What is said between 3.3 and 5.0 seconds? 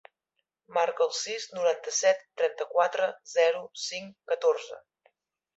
zero, cinc, catorze.